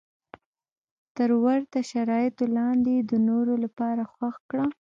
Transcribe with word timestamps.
تر 1.15 1.29
ورته 1.43 1.77
شرایطو 1.91 2.45
لاندې 2.57 2.91
یې 2.97 3.01
د 3.11 3.13
نورو 3.27 3.53
لپاره 3.63 4.03
خوښ 4.13 4.35
کړه. 4.49 4.65